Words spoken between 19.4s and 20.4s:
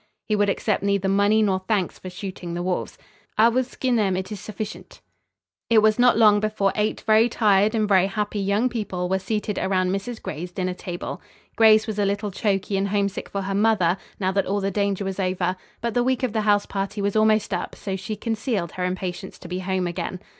be home again.